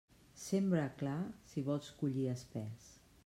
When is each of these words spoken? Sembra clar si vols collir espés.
Sembra 0.43 0.85
clar 1.01 1.19
si 1.53 1.65
vols 1.69 1.93
collir 2.01 2.27
espés. 2.35 2.91